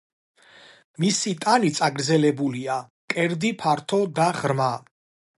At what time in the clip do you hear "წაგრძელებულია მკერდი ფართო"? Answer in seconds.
1.79-3.99